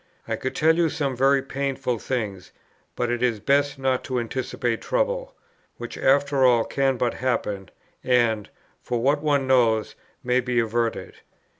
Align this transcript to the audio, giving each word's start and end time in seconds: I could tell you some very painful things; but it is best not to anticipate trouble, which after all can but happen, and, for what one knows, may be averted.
I 0.27 0.35
could 0.35 0.55
tell 0.55 0.75
you 0.77 0.89
some 0.89 1.15
very 1.15 1.43
painful 1.43 1.99
things; 1.99 2.51
but 2.95 3.11
it 3.11 3.21
is 3.21 3.39
best 3.39 3.77
not 3.77 4.03
to 4.05 4.19
anticipate 4.19 4.81
trouble, 4.81 5.35
which 5.77 5.95
after 5.95 6.43
all 6.43 6.63
can 6.65 6.97
but 6.97 7.13
happen, 7.13 7.69
and, 8.03 8.49
for 8.81 8.99
what 8.99 9.21
one 9.21 9.45
knows, 9.45 9.93
may 10.23 10.39
be 10.39 10.57
averted. 10.59 11.17